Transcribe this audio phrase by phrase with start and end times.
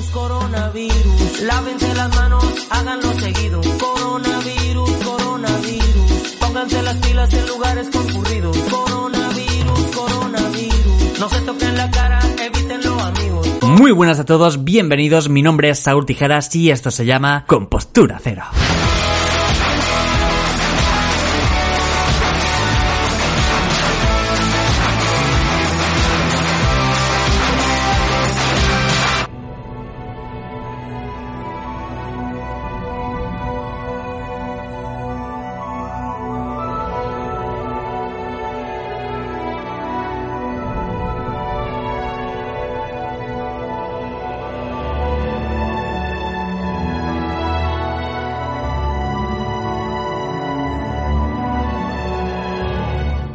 [0.00, 1.42] Coronavirus, coronavirus.
[1.42, 3.60] Lávense las manos, háganlo seguido.
[3.78, 6.36] Coronavirus, coronavirus.
[6.40, 8.56] Pónganse las pilas en lugares concurridos.
[8.56, 11.18] Coronavirus, coronavirus.
[11.20, 13.48] No se toquen la cara, evítenlo, amigos.
[13.62, 15.28] Muy buenas a todos, bienvenidos.
[15.28, 18.44] Mi nombre es Saúl Tijeras y esto se llama Compostura Cero.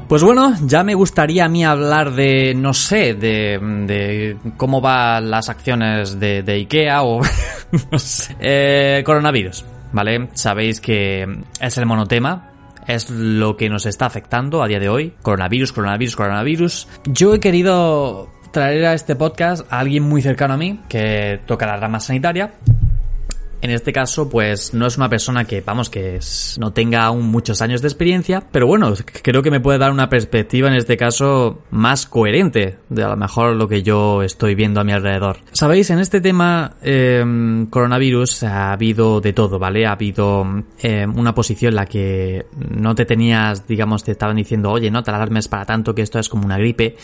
[0.08, 5.32] Pues bueno, ya me gustaría a mí hablar de, no sé, de, de cómo van
[5.32, 7.22] las acciones de, Ikea o,
[7.92, 10.30] no sé, eh, coronavirus, ¿vale?
[10.34, 11.26] Sabéis que
[11.60, 12.52] es el monotema,
[12.86, 15.14] es lo que nos está afectando a día de hoy.
[15.24, 16.88] Coronavirus, coronavirus, coronavirus.
[17.06, 21.66] Yo he querido traer a este podcast a alguien muy cercano a mí que toca
[21.66, 22.54] la rama sanitaria
[23.66, 26.20] en este caso, pues no es una persona que, vamos, que
[26.60, 30.08] no tenga aún muchos años de experiencia, pero bueno, creo que me puede dar una
[30.08, 34.80] perspectiva en este caso más coherente de a lo mejor lo que yo estoy viendo
[34.80, 35.38] a mi alrededor.
[35.52, 39.86] Sabéis, en este tema eh, coronavirus ha habido de todo, ¿vale?
[39.86, 40.46] Ha habido
[40.82, 45.04] eh, una posición en la que no te tenías, digamos, te estaban diciendo, oye, no
[45.04, 46.96] te alarmes para tanto que esto es como una gripe.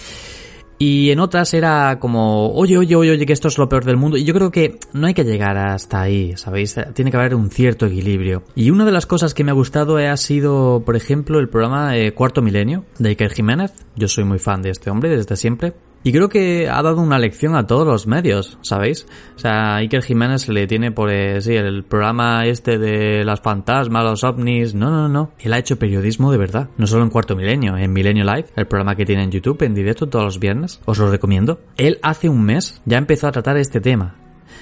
[0.84, 3.98] Y en otras era como, oye, oye, oye, oye, que esto es lo peor del
[3.98, 4.18] mundo.
[4.18, 6.76] Y yo creo que no hay que llegar hasta ahí, ¿sabéis?
[6.96, 8.42] Tiene que haber un cierto equilibrio.
[8.56, 11.96] Y una de las cosas que me ha gustado ha sido, por ejemplo, el programa
[11.96, 13.74] eh, Cuarto Milenio de Iker Jiménez.
[13.96, 15.74] Yo soy muy fan de este hombre desde siempre.
[16.04, 19.06] Y creo que ha dado una lección a todos los medios, ¿sabéis?
[19.36, 24.04] O sea, Iker Jiménez le tiene por, eh, sí, el programa este de las fantasmas,
[24.04, 24.74] los ovnis.
[24.74, 25.32] No, no, no.
[25.38, 26.70] Él ha hecho periodismo de verdad.
[26.78, 29.76] No solo en Cuarto Milenio, en Milenio Live, el programa que tiene en YouTube en
[29.76, 30.82] directo todos los viernes.
[30.86, 31.60] Os lo recomiendo.
[31.78, 34.16] Él hace un mes ya empezó a tratar este tema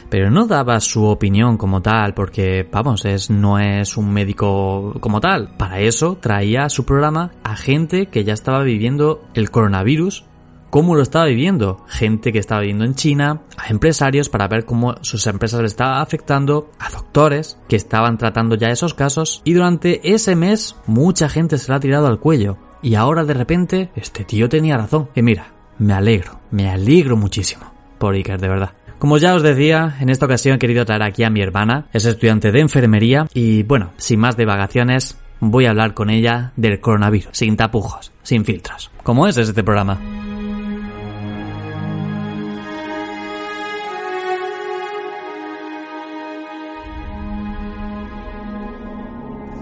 [0.10, 5.22] pero no daba su opinión como tal, porque, vamos, es, no es un médico como
[5.22, 5.56] tal.
[5.58, 10.26] Para eso traía a su programa a gente que ya estaba viviendo el coronavirus
[10.70, 11.84] cómo lo estaba viviendo.
[11.88, 16.02] Gente que estaba viviendo en China, a empresarios para ver cómo sus empresas le estaban
[16.02, 19.42] afectando, a doctores que estaban tratando ya esos casos.
[19.44, 22.58] Y durante ese mes mucha gente se la ha tirado al cuello.
[22.82, 25.10] Y ahora de repente, este tío tenía razón.
[25.16, 28.72] Y mira, me alegro, me alegro muchísimo por Iker, de verdad.
[29.00, 32.06] Como ya os decía, en esta ocasión he querido traer aquí a mi hermana, es
[32.06, 37.30] estudiante de enfermería y bueno, sin más divagaciones, voy a hablar con ella del coronavirus,
[37.32, 38.92] sin tapujos, sin filtros.
[39.04, 40.00] ¿Cómo es este programa?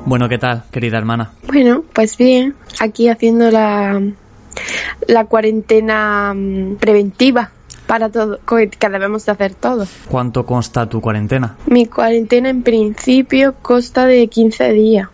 [0.07, 1.31] Bueno, ¿qué tal, querida hermana?
[1.47, 4.01] Bueno, pues bien, aquí haciendo la,
[5.05, 7.51] la cuarentena mm, preventiva
[7.87, 9.85] para todo, que debemos de hacer todo.
[10.07, 11.57] ¿Cuánto consta tu cuarentena?
[11.65, 15.09] Mi cuarentena en principio consta de 15 días,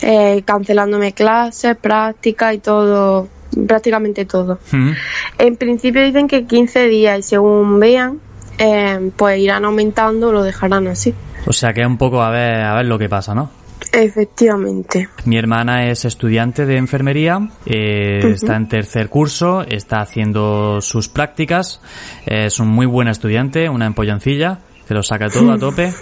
[0.00, 3.28] eh, cancelándome clases, prácticas y todo,
[3.66, 4.58] prácticamente todo.
[4.72, 4.92] Mm.
[5.36, 8.20] En principio dicen que 15 días y según vean,
[8.56, 11.12] eh, pues irán aumentando, lo dejarán así.
[11.46, 13.59] O sea que un poco a ver, a ver lo que pasa, ¿no?
[13.92, 15.08] Efectivamente.
[15.24, 21.80] Mi hermana es estudiante de enfermería, eh, está en tercer curso, está haciendo sus prácticas,
[22.26, 25.92] es un muy buen estudiante, una empolloncilla, que lo saca todo a tope.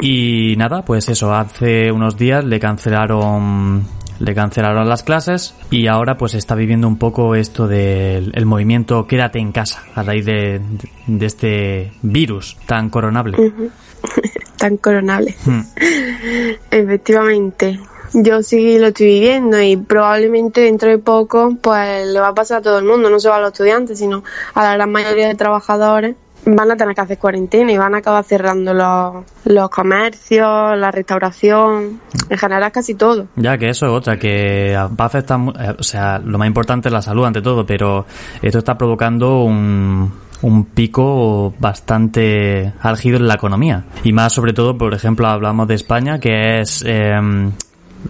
[0.00, 3.84] Y nada, pues eso, hace unos días le cancelaron
[4.20, 9.06] le cancelaron las clases y ahora pues está viviendo un poco esto del el movimiento
[9.06, 10.60] quédate en casa a raíz de,
[11.06, 13.36] de este virus tan coronable.
[14.58, 15.34] Tan coronable.
[16.70, 17.80] Efectivamente.
[18.14, 22.58] Yo sí lo estoy viviendo y probablemente dentro de poco pues le va a pasar
[22.58, 24.24] a todo el mundo, no solo a los estudiantes, sino
[24.54, 26.16] a la gran mayoría de trabajadores.
[26.46, 30.90] Van a tener que hacer cuarentena y van a acabar cerrando los, los comercios, la
[30.90, 32.00] restauración,
[32.30, 33.26] en general casi todo.
[33.36, 35.38] Ya que eso es otra, que va a afectar,
[35.78, 38.06] o sea, lo más importante es la salud ante todo, pero
[38.40, 40.10] esto está provocando un,
[40.42, 43.84] un pico bastante álgido en la economía.
[44.04, 47.18] Y más sobre todo, por ejemplo, hablamos de España, que es eh,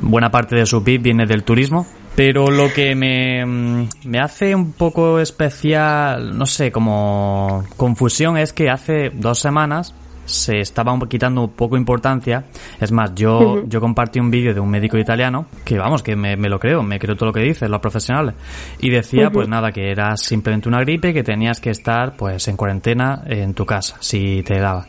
[0.00, 1.86] buena parte de su PIB viene del turismo.
[2.14, 8.70] Pero lo que me, me hace un poco especial, no sé, como confusión es que
[8.70, 9.94] hace dos semanas
[10.28, 12.44] se estaba quitando un poco importancia.
[12.80, 16.36] Es más, yo, yo compartí un vídeo de un médico italiano, que vamos, que me,
[16.36, 18.34] lo creo, me creo todo lo que dicen los profesionales,
[18.78, 22.56] y decía pues nada, que era simplemente una gripe, que tenías que estar pues en
[22.56, 24.86] cuarentena en tu casa, si te daba.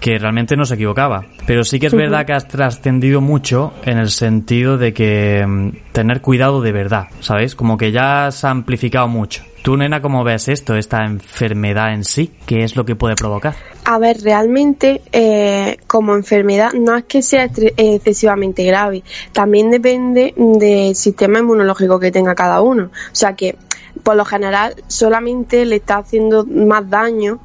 [0.00, 1.24] Que realmente no se equivocaba.
[1.46, 5.92] Pero sí que es verdad que has trascendido mucho en el sentido de que mm,
[5.92, 7.54] tener cuidado de verdad, ¿sabéis?
[7.54, 9.44] Como que ya se ha amplificado mucho.
[9.62, 12.32] Tú, nena, ¿cómo ves esto, esta enfermedad en sí?
[12.46, 13.54] ¿Qué es lo que puede provocar?
[13.84, 20.96] A ver, realmente eh, como enfermedad no es que sea excesivamente grave, también depende del
[20.96, 22.86] sistema inmunológico que tenga cada uno.
[22.86, 23.56] O sea que,
[24.02, 27.38] por lo general, solamente le está haciendo más daño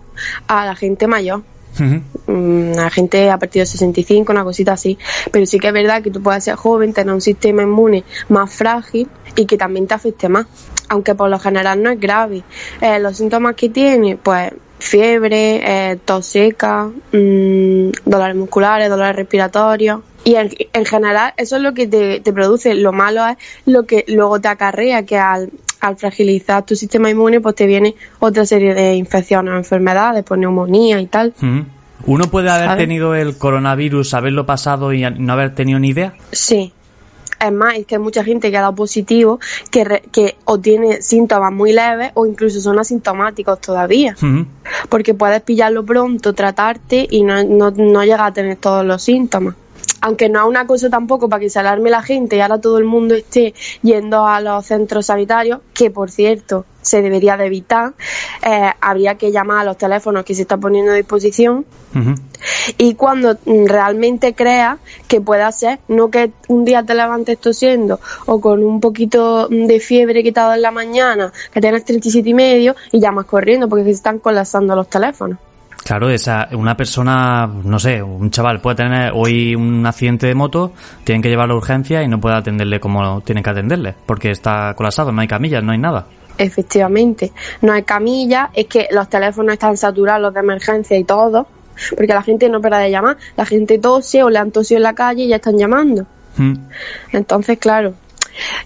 [0.47, 1.43] a la gente mayor.
[1.79, 4.97] Mm, a la gente a partir de 65, una cosita así.
[5.31, 8.53] Pero sí que es verdad que tú puedes ser joven, tener un sistema inmune más
[8.53, 10.45] frágil y que también te afecte más
[10.89, 12.43] aunque por lo general no es grave.
[12.81, 20.01] Eh, los síntomas que tiene, pues fiebre, eh, tos seca, mmm, dolores musculares, dolores respiratorios.
[20.27, 22.75] Y en, en, general eso es lo que te, te, produce.
[22.75, 27.39] Lo malo es lo que luego te acarrea, que al, al fragilizar tu sistema inmune,
[27.39, 31.33] pues te viene otra serie de infecciones o enfermedades, pues neumonía y tal.
[32.05, 36.13] ¿Uno puede haber tenido el coronavirus, haberlo pasado y no haber tenido ni idea?
[36.33, 36.73] Sí,
[37.39, 39.39] es más, es que hay mucha gente que ha dado positivo
[39.71, 44.13] que, que o tiene síntomas muy leves o incluso son asintomáticos todavía.
[44.89, 49.55] Porque puedes pillarlo pronto, tratarte y no, no, no llega a tener todos los síntomas
[50.01, 52.77] aunque no es una cosa tampoco para que se alarme la gente y ahora todo
[52.77, 57.93] el mundo esté yendo a los centros sanitarios, que por cierto se debería de evitar,
[58.43, 61.65] eh, habría que llamar a los teléfonos que se está poniendo a disposición
[62.77, 68.39] y cuando realmente creas que pueda ser, no que un día te levantes tosiendo o
[68.39, 72.99] con un poquito de fiebre quitado en la mañana, que tienes 37 y medio y
[72.99, 75.39] llamas corriendo porque se están colapsando los teléfonos.
[75.87, 80.73] Claro, esa, una persona, no sé, un chaval puede tener hoy un accidente de moto,
[81.05, 84.73] tienen que llevarlo a urgencia y no puede atenderle como tienen que atenderle, porque está
[84.75, 86.05] colapsado, no hay camillas, no hay nada.
[86.37, 87.31] Efectivamente,
[87.61, 91.47] no hay camillas, es que los teléfonos están saturados, los de emergencia y todo,
[91.95, 94.83] porque la gente no para de llamar, la gente tose o le han tosido en
[94.83, 96.05] la calle y ya están llamando.
[96.35, 96.55] Hmm.
[97.13, 97.93] Entonces, claro,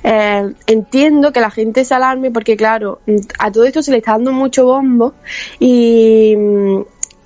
[0.03, 2.99] eh, entiendo que la gente se alarme porque, claro,
[3.37, 5.13] a todo esto se le está dando mucho bombo
[5.59, 6.35] y,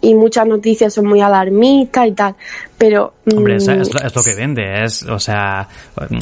[0.05, 2.35] y muchas noticias son muy alarmistas y tal,
[2.77, 3.13] pero...
[3.35, 5.67] Hombre, es, lo que vende, es, o sea,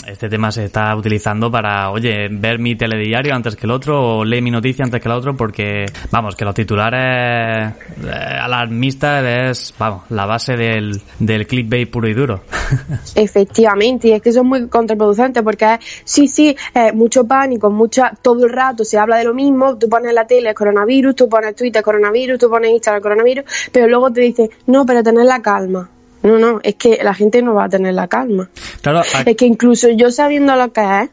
[0.08, 4.26] este tema se está utilizando para, oye, ver mi telediario antes que el otro o
[4.26, 7.74] leer mi noticia antes que el otro porque, vamos, que los titulares
[8.04, 8.10] eh,
[8.42, 12.44] alarmistas es, vamos, la base del, del clickbait puro y duro.
[13.16, 16.56] Efectivamente, y es que eso es muy contraproducente porque sí, sí,
[16.94, 20.54] mucho pánico, mucha, todo el rato se habla de lo mismo, tú pones la tele
[20.54, 25.04] coronavirus, tú pones Twitter coronavirus, tú pones Instagram coronavirus, pero luego te dicen, no, pero
[25.04, 25.90] tener la calma.
[26.24, 28.50] No, no, es que la gente no va a tener la calma.
[28.82, 31.10] Claro, Es que incluso yo sabiendo lo que es,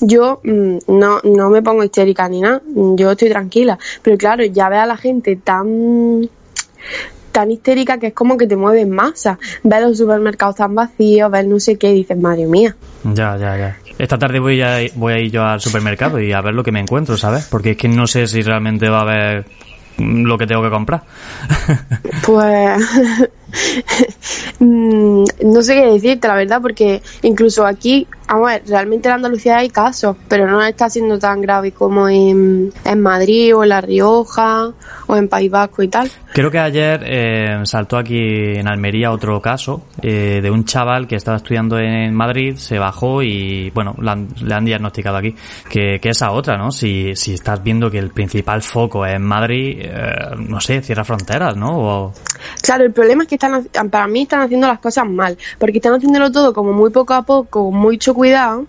[0.00, 2.60] yo mm, no, no me pongo histérica ni nada,
[2.96, 3.78] yo estoy tranquila.
[4.02, 6.28] Pero claro, ya ve a la gente tan
[7.32, 9.38] tan histérica que es como que te mueve en masa.
[9.62, 12.74] Ves los supermercados tan vacíos, ves no sé qué, y dices, madre mía.
[13.04, 13.78] Ya, ya, ya.
[13.98, 16.72] Esta tarde voy a, voy a ir yo al supermercado y a ver lo que
[16.72, 17.46] me encuentro, ¿sabes?
[17.50, 19.46] Porque es que no sé si realmente va a haber
[19.98, 21.02] lo que tengo que comprar.
[22.26, 22.82] Pues
[24.60, 29.58] no sé qué decirte, la verdad, porque incluso aquí, vamos a ver, realmente en Andalucía
[29.58, 33.80] hay casos, pero no está siendo tan grave como en, en Madrid o en La
[33.80, 34.72] Rioja
[35.06, 36.10] o en País Vasco y tal.
[36.32, 41.16] Creo que ayer eh, saltó aquí en Almería otro caso eh, de un chaval que
[41.16, 44.10] estaba estudiando en Madrid, se bajó y, bueno, le
[44.54, 45.34] han, diagnosticado aquí
[45.68, 46.70] que, que esa otra, ¿no?
[46.70, 49.90] Si, si estás viendo que el principal foco es en Madrid, eh,
[50.38, 52.12] no sé, cierra fronteras, ¿no?
[52.62, 55.94] Claro, el problema es que están, para mí están haciendo las cosas mal, porque están
[55.94, 58.66] haciéndolo todo como muy poco a poco, con mucho cuidado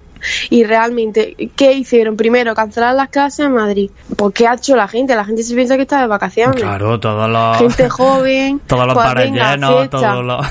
[0.49, 2.17] y realmente, ¿qué hicieron?
[2.17, 3.91] Primero, cancelar las clases en Madrid.
[4.15, 5.15] ¿Por qué ha hecho la gente?
[5.15, 6.61] La gente se piensa que está de vacaciones.
[6.61, 7.57] Claro, todos los...
[7.57, 8.61] Gente joven.
[8.67, 10.47] todos los pues bares llenos, todos los...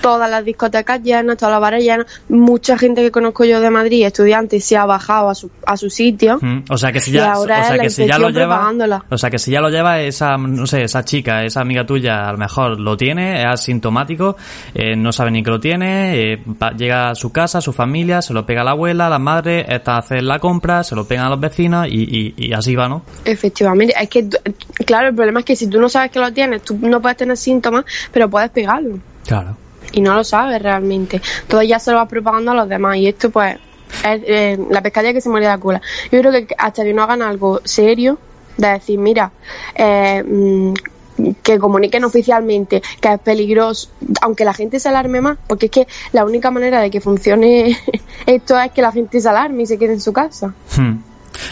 [0.00, 2.06] todas las discotecas llenas, todos los bares llenos.
[2.28, 5.90] Mucha gente que conozco yo de Madrid, estudiantes, se ha bajado a su, a su
[5.90, 6.38] sitio.
[6.68, 8.72] O sea que si ya, o sea que si ya lo lleva,
[9.08, 12.28] o sea que si ya lo lleva esa, no sé, esa chica, esa amiga tuya,
[12.28, 14.36] a lo mejor lo tiene, es asintomático,
[14.74, 16.44] eh, no sabe ni que lo tiene, eh,
[16.76, 19.64] llega a su casa, a su familia, se lo pega a la abuela, la madre
[19.68, 22.88] está a hacer la compra, se lo pegan a los vecinos y, y, así va,
[22.88, 23.02] ¿no?
[23.24, 24.28] Efectivamente, es que,
[24.84, 27.16] claro, el problema es que si tú no sabes que lo tienes, tú no puedes
[27.16, 28.98] tener síntomas, pero puedes pegarlo.
[29.26, 29.56] Claro.
[29.92, 31.20] Y no lo sabes realmente.
[31.48, 33.56] Todo ya se lo va propagando a los demás y esto pues
[34.04, 35.80] es eh, la pescadilla que se muere de la cola.
[36.10, 38.18] Yo creo que hasta que no hagan algo serio,
[38.56, 39.30] de decir, mira,
[39.74, 40.74] eh, mm,
[41.42, 43.88] que comuniquen oficialmente que es peligroso,
[44.22, 47.76] aunque la gente se alarme más, porque es que la única manera de que funcione
[48.26, 50.54] esto es que la gente se alarme y se quede en su casa.
[50.76, 50.98] Hmm.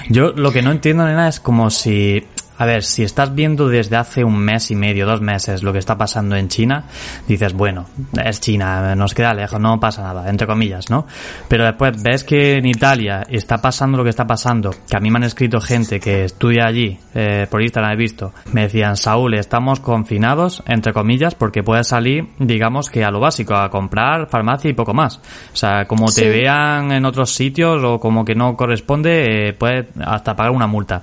[0.09, 2.25] Yo lo que no entiendo, nena, es como si
[2.57, 5.79] a ver, si estás viendo desde hace un mes y medio, dos meses, lo que
[5.79, 6.85] está pasando en China,
[7.27, 7.87] dices, bueno,
[8.25, 11.07] es China, nos queda lejos, no pasa nada, entre comillas, ¿no?
[11.49, 15.11] Pero después ves que en Italia está pasando lo que está pasando, que a mí
[15.11, 19.35] me han escrito gente que estudia allí, eh, por Instagram he visto, me decían, Saúl,
[19.35, 24.71] estamos confinados, entre comillas, porque puedes salir, digamos que a lo básico, a comprar farmacia
[24.71, 25.19] y poco más.
[25.53, 29.87] O sea, como te vean en otros sitios o como que no corresponde, eh, puedes
[30.05, 31.03] hasta pagar una multa.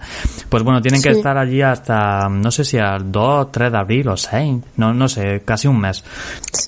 [0.50, 4.07] Pues bueno, tienen que estar allí hasta, no sé si al 2, 3 de abril
[4.10, 6.03] o 6, no, no sé, casi un mes.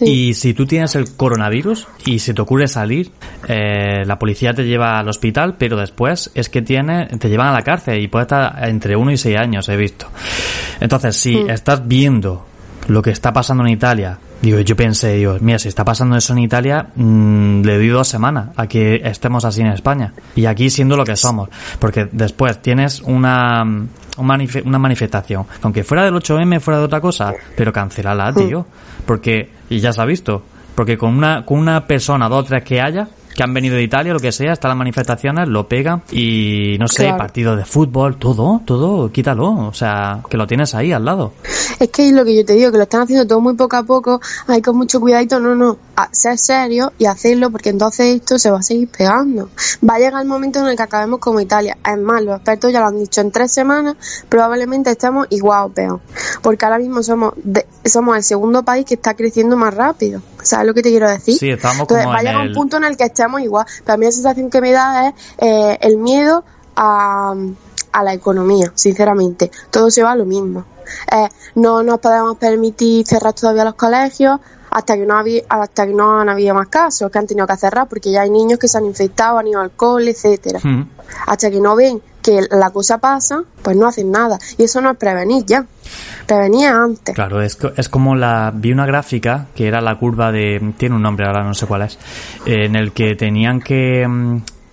[0.02, 3.12] Y si tú tienes el coronavirus y se te ocurre salir,
[3.48, 7.54] eh, la policía te lleva al hospital, pero después es que tiene, te llevan a
[7.54, 10.08] la cárcel y puede estar entre 1 y 6 años, he visto.
[10.80, 11.50] Entonces, si Mm.
[11.50, 12.46] estás viendo
[12.88, 16.34] lo que está pasando en Italia, digo, yo pensé, digo, mira, si está pasando eso
[16.34, 20.14] en Italia, mm, le doy dos semanas a que estemos así en España.
[20.36, 21.48] Y aquí siendo lo que somos.
[21.80, 23.64] Porque después tienes una,
[24.18, 28.66] una manifestación, aunque fuera del 8M, fuera de otra cosa, pero cancelala, tío.
[29.06, 30.44] Porque, y ya se ha visto,
[30.76, 33.82] porque con una, con una persona, dos o tres que haya, que han venido de
[33.82, 37.18] Italia, lo que sea, están las manifestaciones, lo pegan y no sé, Claro.
[37.18, 39.50] partidos de fútbol, todo, todo, quítalo.
[39.68, 41.34] O sea, que lo tienes ahí al lado.
[41.80, 43.76] Es que es lo que yo te digo, que lo están haciendo todo muy poco
[43.76, 48.16] a poco, hay con mucho cuidadito, no, no, a ser serio y hacerlo porque entonces
[48.16, 49.50] esto se va a seguir pegando.
[49.88, 51.78] Va a llegar el momento en el que acabemos como Italia.
[51.86, 53.96] Es más, los expertos ya lo han dicho, en tres semanas
[54.30, 56.00] probablemente estemos igual o peor.
[56.42, 60.22] Porque ahora mismo somos, de- somos el segundo país que está creciendo más rápido.
[60.42, 61.38] ¿Sabes lo que te quiero decir?
[61.38, 63.66] Sí, estamos Entonces como va a llegar el- un punto en el que estemos igual.
[63.86, 66.44] Pero a mí la sensación que me da es eh, el miedo
[66.76, 67.36] a,
[67.92, 69.52] a la economía, sinceramente.
[69.70, 70.66] Todo se va a lo mismo.
[71.12, 74.40] Eh, no nos podemos permitir cerrar todavía los colegios
[74.74, 77.56] hasta que no había, hasta que no han habido más casos que han tenido que
[77.56, 80.60] cerrar porque ya hay niños que se han infectado, han ido al alcohol, etcétera.
[80.64, 80.90] Mm.
[81.28, 84.40] Hasta que no ven que la cosa pasa, pues no hacen nada.
[84.58, 85.66] Y eso no es prevenir ya.
[86.26, 87.14] Prevenir es antes.
[87.14, 88.52] Claro, es, es como la.
[88.56, 90.74] Vi una gráfica que era la curva de.
[90.78, 92.00] Tiene un nombre, ahora no sé cuál es.
[92.46, 94.08] en el que tenían que.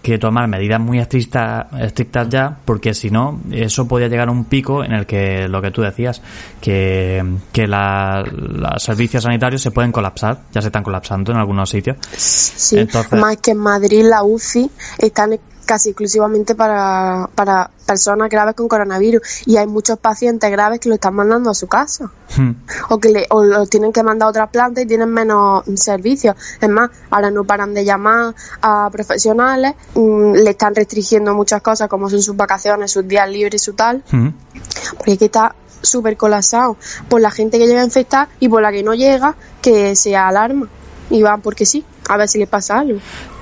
[0.02, 4.44] Que tomar medidas muy estrictas, estrictas ya, porque si no, eso podía llegar a un
[4.46, 6.22] pico en el que lo que tú decías,
[6.60, 11.68] que, que la- los servicios sanitarios se pueden colapsar, ya se están colapsando en algunos
[11.68, 11.96] sitios.
[12.16, 18.54] Sí, Entonces- más que en Madrid la UCI están casi exclusivamente para, para personas graves
[18.56, 22.52] con coronavirus y hay muchos pacientes graves que lo están mandando a su casa Hmm.
[22.90, 26.36] o que le, o lo tienen que mandar a otra planta y tienen menos servicios.
[26.60, 31.88] Es más, ahora no paran de llamar a profesionales, mm, le están restringiendo muchas cosas
[31.88, 34.28] como son sus vacaciones, sus días libres y su tal, Hmm.
[34.96, 36.76] porque que está súper colapsado
[37.08, 40.14] por la gente que llega a infectar y por la que no llega, que se
[40.16, 40.68] alarma
[41.08, 43.00] y van porque sí, a ver si le pasa algo.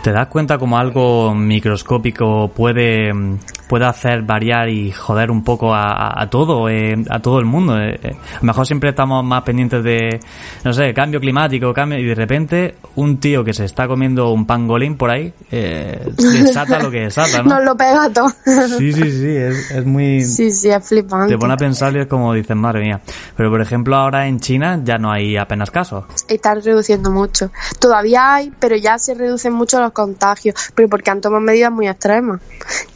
[0.09, 3.39] ¿Te das cuenta como algo microscópico puede, mm,
[3.69, 7.79] puede hacer variar y joder un poco a, a- todo, eh, a todo el mundo?
[7.79, 8.01] eh?
[8.03, 10.19] Eh, A lo mejor siempre estamos más pendientes de,
[10.65, 14.47] no sé, cambio climático, cambio, y de repente un tío que se está comiendo un
[14.47, 17.51] pangolín por ahí, eh, desata lo que desata, ¿no?
[17.57, 18.31] Nos lo pega todo.
[18.79, 20.23] Sí, sí, sí, es, es muy...
[20.23, 21.35] Sí, sí, es flipante.
[21.35, 23.01] Te pone a pensar y es como dices, madre mía.
[23.37, 26.07] Pero por ejemplo ahora en China ya no hay apenas casos.
[26.29, 27.51] Están reduciendo mucho.
[27.79, 31.89] Todavía hay, pero ya se reducen mucho los contagios, pero porque han tomado medidas muy
[31.89, 32.41] extremas.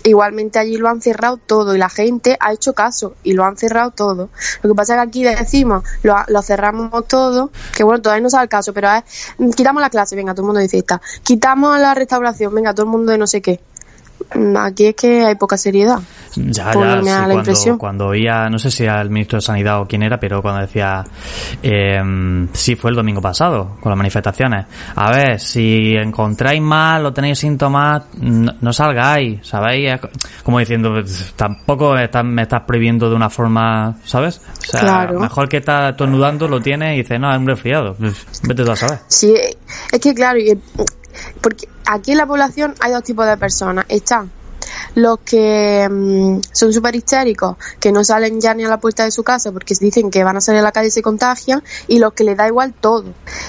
[0.05, 3.57] Igualmente allí lo han cerrado todo y la gente ha hecho caso y lo han
[3.57, 4.31] cerrado todo.
[4.63, 8.31] Lo que pasa es que aquí decimos, lo, lo cerramos todo, que bueno, todavía no
[8.31, 9.03] sabe el caso, pero es,
[9.57, 11.01] quitamos la clase, venga, todo el mundo dice esta.
[11.25, 13.61] Quitamos la restauración, venga, todo el mundo de no sé qué.
[14.59, 15.99] Aquí es que hay poca seriedad.
[16.35, 17.79] Ya, ya, sí, la cuando, impresión.
[17.79, 21.05] cuando oía, no sé si el ministro de Sanidad o quién era, pero cuando decía,
[21.63, 24.67] eh, sí, fue el domingo pasado, con las manifestaciones.
[24.97, 29.93] A ver, si encontráis mal o tenéis síntomas, no, no salgáis, ¿sabéis?
[30.43, 34.41] Como diciendo, pues, tampoco estás- me estás prohibiendo de una forma, ¿sabes?
[34.59, 35.21] O sea, Claro.
[35.21, 37.95] mejor que estás estornudando, lo tienes y dices, no, es un resfriado.
[37.95, 38.99] Pues, Vete tú a saber.
[39.09, 39.35] Sí,
[39.93, 40.39] es que claro,
[41.41, 43.85] porque aquí en la población hay dos tipos de personas.
[43.89, 44.31] Están
[44.95, 49.11] los que mm, son súper histéricos, que no salen ya ni a la puerta de
[49.11, 51.99] su casa porque dicen que van a salir a la calle y se contagian, y
[51.99, 53.05] los que les da igual todo.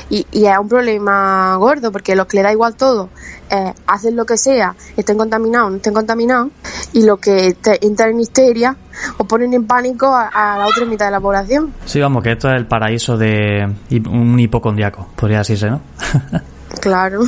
[0.09, 3.09] Y, y es un problema gordo porque los que les da igual todo
[3.49, 6.49] eh, hacen lo que sea, estén contaminados o no estén contaminados,
[6.93, 8.77] y los que entran en histeria
[9.17, 11.73] o ponen en pánico a, a la otra mitad de la población.
[11.85, 13.67] Sí, vamos, que esto es el paraíso de
[14.09, 15.81] un hipocondriaco, podría decirse, ¿no?
[16.81, 17.21] Claro.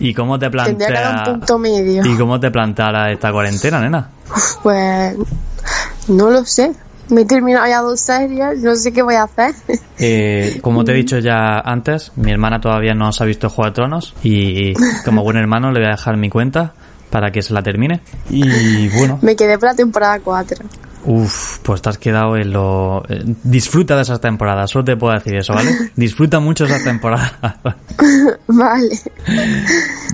[0.00, 1.32] ¿Y cómo te Tendría que haber plantea...
[1.32, 2.04] un punto medio.
[2.04, 2.50] ¿Y cómo te
[3.12, 4.10] esta cuarentena, nena?
[4.62, 5.16] Pues
[6.08, 6.72] no lo sé.
[7.10, 9.54] Me he terminado ya dos series, no sé qué voy a hacer.
[9.96, 13.70] Eh, como te he dicho ya antes, mi hermana todavía no se ha visto Juego
[13.70, 14.74] de Tronos y
[15.04, 16.74] como buen hermano le voy a dejar mi cuenta
[17.10, 18.00] para que se la termine.
[18.28, 20.64] Y bueno, Me quedé por la temporada 4.
[21.06, 23.02] Uff, pues te has quedado en lo...
[23.08, 25.70] eh, disfruta de esas temporadas, solo te puedo decir eso, ¿vale?
[25.96, 27.32] Disfruta mucho esas temporadas.
[28.46, 28.88] Vale.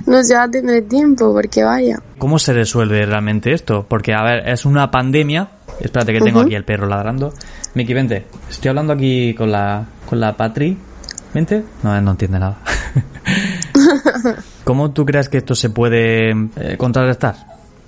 [0.07, 1.99] No se va a tener tiempo, porque vaya.
[2.19, 3.87] ¿Cómo se resuelve realmente esto?
[3.89, 5.49] Porque, a ver, es una pandemia.
[5.81, 6.47] Espérate que tengo Ujú.
[6.47, 7.33] aquí el perro ladrando.
[7.75, 8.27] Miki, vente.
[8.49, 10.77] Estoy hablando aquí con la, con la Patri.
[11.33, 11.63] ¿Vente?
[11.83, 12.59] No, él no entiende nada.
[14.65, 17.37] ¿Cómo tú crees que esto se puede eh, contrarrestar?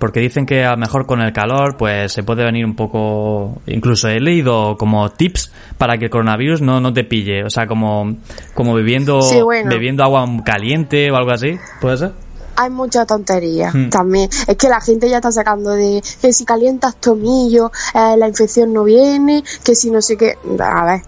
[0.03, 3.61] Porque dicen que a lo mejor con el calor pues se puede venir un poco...
[3.67, 7.45] Incluso he leído como tips para que el coronavirus no, no te pille.
[7.45, 8.17] O sea, como,
[8.53, 9.69] como bebiendo, Sí, bueno.
[9.69, 11.57] bebiendo agua caliente o algo así.
[11.79, 12.11] ¿Puede ser?
[12.57, 13.89] Hay mucha tontería Hmm.
[13.91, 14.29] también.
[14.45, 18.73] Es que la gente ya está sacando de que si calientas tomillo, eh, la infección
[18.73, 20.33] no viene, que si no sé qué.
[20.59, 21.01] A ver,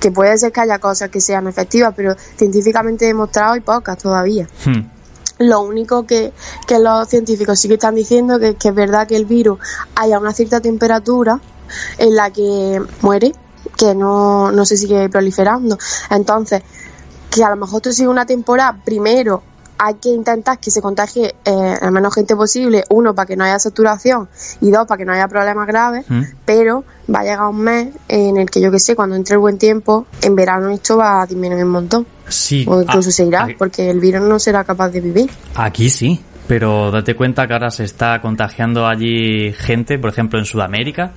[0.00, 4.46] que puede ser que haya cosas que sean efectivas, pero científicamente demostrado hay pocas todavía.
[4.64, 4.96] Hmm.
[5.38, 6.32] Lo único que,
[6.66, 9.58] que los científicos sí que están diciendo que, que es verdad que el virus
[9.94, 11.40] haya una cierta temperatura
[11.98, 13.32] en la que muere,
[13.76, 15.78] que no, no se sigue proliferando.
[16.10, 16.62] Entonces,
[17.30, 19.42] que a lo mejor tú sigues una temporada, primero
[19.78, 23.44] hay que intentar que se contagie eh, a menos gente posible, uno para que no
[23.44, 24.28] haya saturación
[24.60, 26.22] y dos para que no haya problemas graves, Mm.
[26.44, 29.38] pero va a llegar un mes en el que yo que sé, cuando entre el
[29.40, 32.06] buen tiempo, en verano esto va a disminuir un montón.
[32.28, 32.66] Sí.
[32.68, 35.30] O incluso a- se irá, a- porque el virus no será capaz de vivir.
[35.54, 40.46] Aquí sí, pero date cuenta que ahora se está contagiando allí gente, por ejemplo en
[40.46, 41.12] Sudamérica,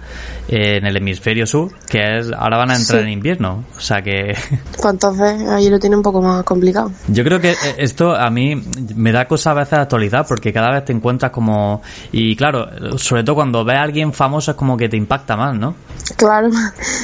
[0.48, 3.06] eh, en el hemisferio sur, que es ahora van a entrar Sí.
[3.08, 3.64] en invierno.
[3.76, 4.36] O sea que
[4.82, 6.92] Pues entonces ahí lo tiene un poco más complicado.
[7.08, 8.62] yo creo que eh, esto a mí
[8.96, 11.82] me da cosa a veces de actualidad porque cada vez te encuentras como...
[12.12, 15.58] Y claro, sobre todo cuando ves a alguien famoso es como que te impacta más,
[15.58, 15.76] ¿no?
[16.18, 16.50] Claro.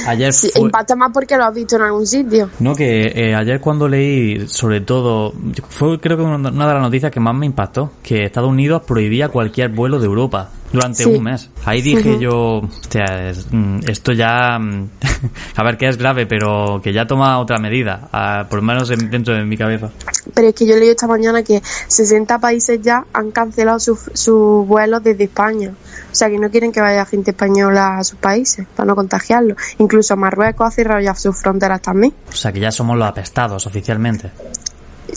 [0.06, 2.50] Ayer Sí, fue- impacta más porque lo has visto en algún sitio.
[2.60, 5.32] No, que eh, ayer cuando leí sobre todo,
[5.70, 9.28] fue creo que una de las noticias que más me impactó, que Estados Unidos prohibía
[9.28, 11.10] cualquier vuelo de Europa durante Sí.
[11.10, 11.48] un mes.
[11.64, 13.04] Ahí dije yo, hostia,
[13.50, 14.88] mm, esto ya, mm,
[15.56, 19.10] a ver que es grave, pero que ya toma otra medida, por lo menos en-
[19.10, 19.90] dentro de mi cabeza.
[20.34, 24.66] Pero es que yo leí esta mañana que 60 países ya han cancelado sus sus
[24.66, 25.72] vuelos desde España.
[26.10, 29.54] O sea que no quieren que vaya gente española a sus países para no contagiarlo.
[29.78, 32.12] Incluso Marruecos ha cerrado ya sus fronteras también.
[32.28, 34.30] O sea que ya somos los apestados oficialmente.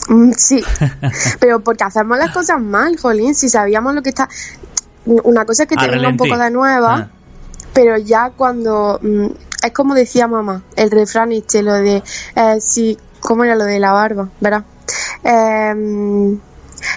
[0.08, 0.62] Mm, Sí,
[1.40, 3.34] pero porque hacemos las cosas mal, Jolín.
[3.34, 4.28] Si sabíamos lo que está.
[5.04, 7.08] Una cosa es que A te venga un poco de nueva, Ah.
[7.72, 8.98] pero ya cuando.
[9.02, 9.26] mm,
[9.64, 12.02] es como decía mamá, el refrán este, lo de.
[12.36, 14.28] Eh, si, ¿Cómo era lo de la barba?
[14.40, 14.64] ¿Verdad?
[15.22, 16.38] Eh,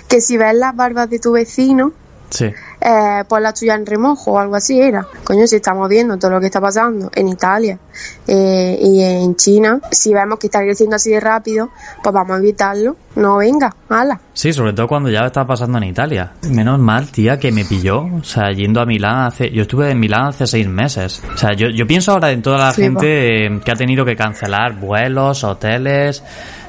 [0.07, 1.91] que si ves las barbas de tu vecino,
[2.31, 2.51] Sí.
[2.85, 5.07] Eh, pon la tuya en remojo o algo así era.
[5.23, 7.79] Coño, si estamos viendo todo lo que está pasando en Italia
[8.27, 11.69] eh, y en China, si vemos que está creciendo así de rápido,
[12.03, 12.95] pues vamos a evitarlo.
[13.15, 14.19] No venga, ala.
[14.33, 16.33] Sí, sobre todo cuando ya está pasando en Italia.
[16.49, 18.01] Menos mal, tía, que me pilló.
[18.01, 19.49] O sea, yendo a Milán hace...
[19.51, 21.23] Yo estuve en Milán hace seis meses.
[21.33, 24.15] O sea, yo, yo pienso ahora en toda la gente eh, que ha tenido que
[24.15, 26.21] cancelar vuelos, hoteles...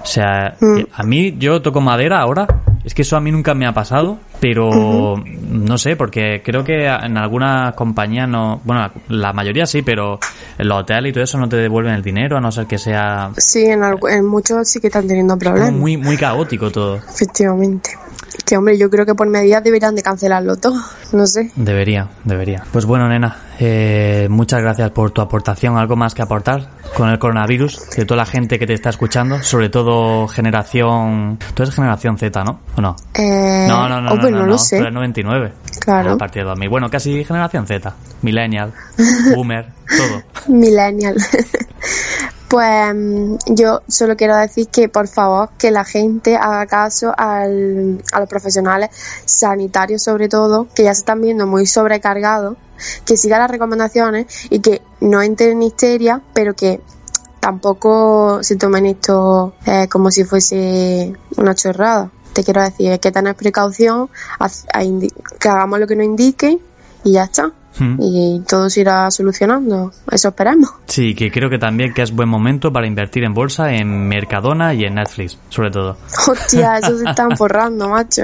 [0.02, 0.82] O sea, Mm.
[0.94, 2.46] a mí, yo toco madera ahora.
[2.86, 5.16] Es que eso a mí nunca me ha pasado, pero
[5.50, 8.60] no sé, porque creo que en algunas compañías no...
[8.62, 10.20] Bueno, la mayoría sí, pero
[10.56, 12.78] en los hoteles y todo eso no te devuelven el dinero, a no ser que
[12.78, 15.72] sea Sí, en, muchos sí que están teniendo problemas.
[15.72, 16.98] muy, muy caótico todo.
[16.98, 17.90] Efectivamente.
[18.44, 20.76] Que hombre, yo creo que por medidas deberían de cancelarlo todo.
[21.12, 21.50] No sé.
[21.56, 22.62] Debería, debería.
[22.72, 25.76] Pues bueno, nena, eh, muchas gracias por tu aportación.
[25.78, 27.90] ¿Algo más que aportar con el coronavirus?
[27.96, 31.38] De toda la gente que te está escuchando, sobre todo generación...
[31.54, 32.60] Tú eres generación Z, ¿no?
[32.76, 32.96] ¿O no?
[33.14, 34.76] Eh, No, no, no, oh, no, no, no no, sé.
[34.76, 35.52] tú eres 99.
[35.80, 36.12] Claro.
[36.12, 36.68] A partir de 2000.
[36.68, 37.94] Bueno, casi generación Z.
[38.22, 38.72] Millennial,
[39.34, 39.66] boomer,
[39.96, 40.22] todo.
[40.54, 41.16] Millennial.
[42.48, 48.02] pues mm, yo solo quiero decir que por favor que la gente haga caso al,
[48.12, 48.90] a los profesionales
[49.24, 52.56] sanitarios sobre todo, que ya se están viendo muy sobrecargados,
[53.04, 56.80] que sigan las recomendaciones y que no entren en histeria, pero que
[57.40, 62.10] tampoco se tomen esto eh, como si fuese una chorrada.
[62.32, 64.10] Te quiero decir, hay que tener precaución,
[65.38, 66.60] que hagamos lo que nos indiquen
[67.02, 67.52] y ya está.
[67.98, 69.92] Y todo se irá solucionando.
[70.10, 70.70] Eso esperamos.
[70.86, 74.72] Sí, que creo que también que es buen momento para invertir en bolsa, en Mercadona
[74.74, 75.98] y en Netflix, sobre todo.
[76.28, 78.22] Hostia, eso se están forrando, macho.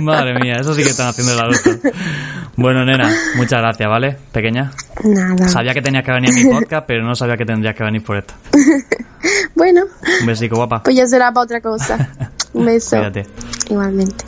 [0.00, 1.70] Madre mía, eso sí que están haciendo la lucha.
[2.56, 4.16] Bueno, nena, muchas gracias, ¿vale?
[4.32, 4.70] Pequeña.
[5.04, 5.48] Nada.
[5.48, 8.02] Sabía que tenías que venir a mi podcast, pero no sabía que tendrías que venir
[8.04, 8.34] por esto.
[9.56, 9.82] Bueno,
[10.20, 10.82] Un besico, guapa.
[10.84, 12.10] pues ya será para otra cosa.
[12.52, 12.96] Un beso.
[12.96, 13.26] Cuídate.
[13.70, 14.24] Igualmente.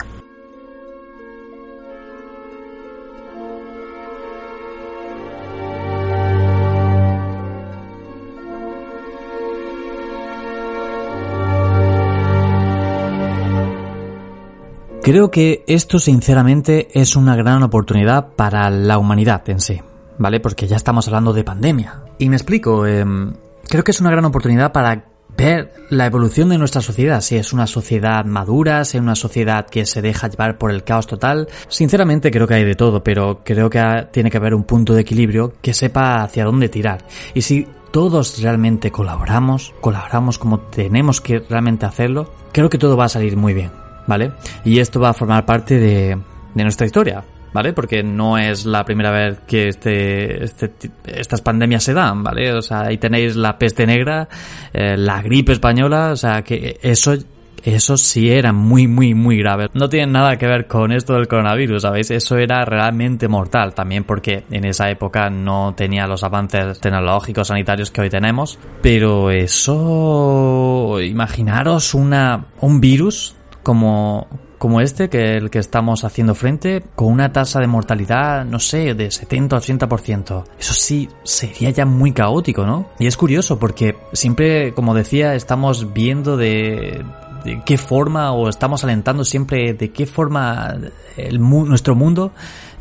[15.09, 19.81] Creo que esto sinceramente es una gran oportunidad para la humanidad en sí,
[20.19, 20.39] ¿vale?
[20.39, 22.03] Porque ya estamos hablando de pandemia.
[22.19, 23.33] Y me explico, em,
[23.67, 27.53] creo que es una gran oportunidad para ver la evolución de nuestra sociedad, si es
[27.53, 31.47] una sociedad madura, si es una sociedad que se deja llevar por el caos total.
[31.69, 35.01] Sinceramente creo que hay de todo, pero creo que tiene que haber un punto de
[35.01, 37.03] equilibrio que sepa hacia dónde tirar.
[37.33, 43.05] Y si todos realmente colaboramos, colaboramos como tenemos que realmente hacerlo, creo que todo va
[43.05, 43.71] a salir muy bien,
[44.09, 44.31] ¿vale?
[44.65, 46.17] Y esto va a formar parte de,
[46.55, 47.23] de nuestra historia.
[47.53, 47.73] ¿vale?
[47.73, 50.71] Porque no es la primera vez que este, este,
[51.05, 52.53] estas pandemias se dan, ¿vale?
[52.53, 54.27] O sea, ahí tenéis la peste negra,
[54.73, 57.15] eh, la gripe española, o sea, que eso
[57.63, 59.67] eso sí era muy, muy, muy grave.
[59.73, 62.11] No tiene nada que ver con esto del coronavirus, ¿sabéis?
[62.11, 67.91] Eso era realmente mortal, también porque en esa época no tenía los avances tecnológicos sanitarios
[67.91, 68.57] que hoy tenemos.
[68.81, 73.35] Pero eso, imaginaros una, un virus
[73.69, 74.25] como,
[74.57, 78.95] como este, que el que estamos haciendo frente, con una tasa de mortalidad, no sé,
[78.95, 80.43] de 70 o 80%.
[80.57, 82.87] Eso sí, sería ya muy caótico, ¿no?
[82.97, 87.05] Y es curioso porque siempre, como decía, estamos viendo de,
[87.45, 90.75] de qué forma o estamos alentando siempre de qué forma
[91.15, 92.31] el, nuestro mundo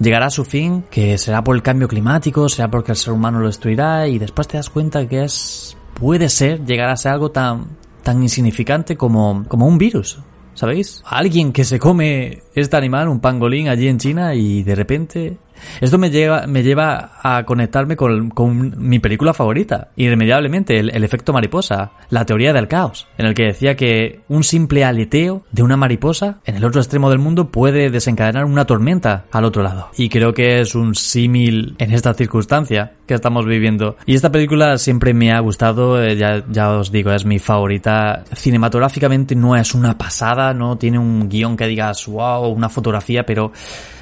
[0.01, 3.41] llegará a su fin, que será por el cambio climático, será porque el ser humano
[3.41, 7.31] lo destruirá y después te das cuenta que es puede ser llegar a ser algo
[7.31, 10.21] tan tan insignificante como como un virus,
[10.59, 11.03] ¿sabéis?
[11.05, 15.37] Alguien que se come este animal, un pangolín allí en China y de repente...
[15.81, 18.33] Esto me lleva, me lleva a conectarme con,
[18.77, 23.45] mi película favorita, irremediablemente, el, el, efecto mariposa, la teoría del caos, en el que
[23.45, 27.91] decía que un simple aleteo de una mariposa en el otro extremo del mundo puede
[27.91, 29.91] desencadenar una tormenta al otro lado.
[29.97, 33.97] Y creo que es un símil en esta circunstancia que estamos viviendo.
[34.07, 38.25] Y esta película siempre me ha gustado, eh, ya, ya os digo, es mi favorita.
[38.35, 43.53] Cinematográficamente no es una pasada, no tiene un guion que digas, wow, una fotografía, pero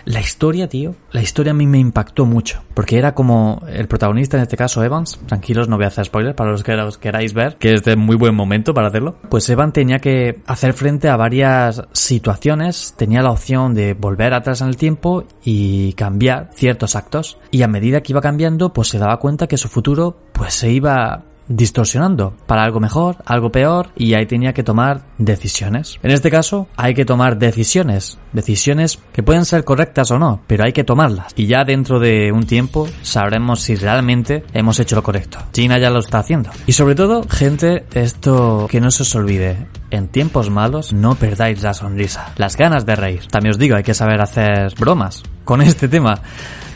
[0.06, 4.36] la historia, tío, la historia a mí me impactó mucho, porque era como el protagonista,
[4.36, 7.34] en este caso Evans, tranquilos, no voy a hacer spoilers para los que os queráis
[7.34, 11.08] ver, que es de muy buen momento para hacerlo, pues Evan tenía que hacer frente
[11.08, 16.94] a varias situaciones, tenía la opción de volver atrás en el tiempo y cambiar ciertos
[16.94, 20.54] actos, y a medida que iba cambiando, pues se daba cuenta que su futuro pues
[20.54, 25.98] se iba distorsionando para algo mejor, algo peor y ahí tenía que tomar decisiones.
[26.02, 30.64] En este caso hay que tomar decisiones, decisiones que pueden ser correctas o no, pero
[30.64, 35.02] hay que tomarlas y ya dentro de un tiempo sabremos si realmente hemos hecho lo
[35.02, 35.38] correcto.
[35.52, 36.50] China ya lo está haciendo.
[36.66, 41.62] Y sobre todo, gente, esto que no se os olvide, en tiempos malos no perdáis
[41.62, 43.26] la sonrisa, las ganas de reír.
[43.28, 46.20] También os digo, hay que saber hacer bromas con este tema.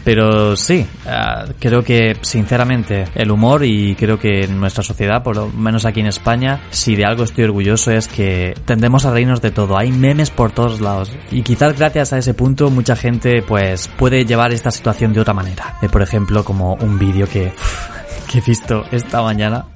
[0.04, 5.36] Pero sí, uh, creo que sinceramente el humor y creo que en nuestra sociedad, por
[5.36, 9.42] lo menos aquí en España, si de algo estoy orgulloso es que tendemos a reírnos
[9.42, 9.76] de todo.
[9.76, 11.12] Hay memes por todos lados.
[11.30, 15.34] Y quizás gracias a ese punto mucha gente pues puede llevar esta situación de otra
[15.34, 15.76] manera.
[15.80, 17.52] De, por ejemplo, como un vídeo que,
[18.30, 19.66] que he visto esta mañana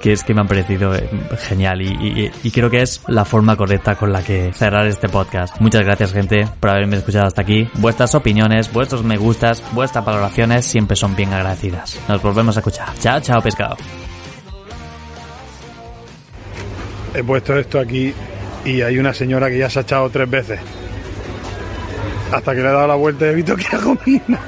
[0.00, 1.08] que es que me han parecido eh,
[1.38, 5.60] genial y, creo que es la forma correcta con la que cerrar este podcast.
[5.60, 7.68] Muchas gracias gente por haberme escuchado hasta aquí.
[7.74, 12.00] Vuestras opiniones, vuestros me gustas, vuestras valoraciones siempre son bien agradecidas.
[12.08, 12.88] Nos volvemos a escuchar.
[12.98, 13.76] Chao, chao pescado.
[17.14, 18.12] He puesto esto aquí
[18.64, 20.60] y hay una señora que ya se ha echado tres veces.
[22.32, 24.38] Hasta que le he dado la vuelta y he visto que hago mina.